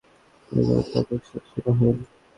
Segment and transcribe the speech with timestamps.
[0.51, 1.97] এ জন্য তার দুঃখ ছিল সীমাহীন।